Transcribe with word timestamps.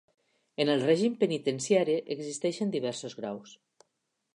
En 0.63 0.71
el 0.75 0.81
règim 0.87 1.19
penitenciari, 1.25 2.01
existeixen 2.19 2.77
diversos 2.79 3.21
graus. 3.23 3.59